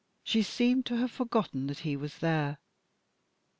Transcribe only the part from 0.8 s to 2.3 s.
to have forgotten that he was